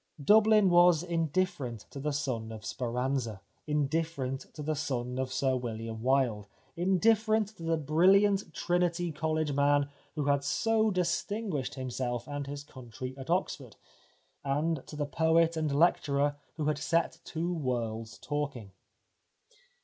Dublin 0.23 0.67
was 0.71 1.03
indifferent 1.03 1.81
to 1.91 1.99
the 1.99 2.11
son 2.11 2.51
of 2.51 2.65
Speranza, 2.65 3.39
indifferent 3.67 4.51
to 4.55 4.63
the 4.63 4.73
son 4.73 5.19
of 5.19 5.31
Sir 5.31 5.55
William 5.55 6.01
Wilde, 6.01 6.47
in 6.75 6.97
different 6.97 7.49
to 7.49 7.61
the 7.61 7.77
brilliant 7.77 8.51
Trinity 8.51 9.11
College 9.11 9.51
man 9.53 9.89
who 10.15 10.25
had 10.25 10.43
so 10.43 10.89
distinguished 10.89 11.75
himself 11.75 12.27
and 12.27 12.47
his 12.47 12.63
country 12.63 13.13
at 13.15 13.29
Oxford, 13.29 13.75
and 14.43 14.81
to 14.87 14.95
the 14.95 15.05
poet 15.05 15.55
and 15.55 15.71
lecturer 15.71 16.35
who 16.57 16.65
had 16.65 16.79
set 16.79 17.19
two 17.23 17.53
worlds 17.53 18.17
talking. 18.17 18.71